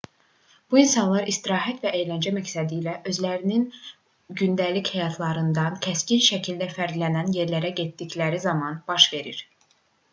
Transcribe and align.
bu 0.73 0.77
insanlar 0.83 1.27
istirahət 1.31 1.83
və 1.87 1.91
əyləncə 1.97 2.31
məqsədilə 2.37 2.95
özlərinin 3.11 3.67
gündəlik 4.41 4.91
həyatlarından 4.95 5.79
kəskin 5.87 6.25
şəkildə 6.29 6.73
fərqlənən 6.79 7.33
yerlərə 7.41 7.75
getdikləri 7.83 8.45
zaman 8.49 8.85
baş 8.91 9.07
verir 9.17 9.47